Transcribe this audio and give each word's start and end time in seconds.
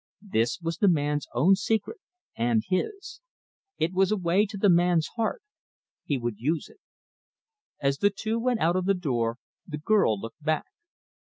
This 0.31 0.59
was 0.59 0.77
the 0.79 0.87
man's 0.87 1.27
own 1.35 1.55
secret 1.55 1.99
and 2.35 2.63
his. 2.67 3.21
It 3.77 3.93
was 3.93 4.11
a 4.11 4.17
way 4.17 4.47
to 4.47 4.57
the 4.57 4.67
man's 4.67 5.09
heart; 5.15 5.43
he 6.03 6.17
would 6.17 6.39
use 6.39 6.69
it. 6.69 6.79
As 7.79 7.99
the 7.99 8.09
two 8.09 8.39
went 8.39 8.61
out 8.61 8.75
of 8.75 8.85
the 8.85 8.95
door, 8.95 9.37
the 9.67 9.77
girl 9.77 10.19
looked 10.19 10.41
back. 10.43 10.65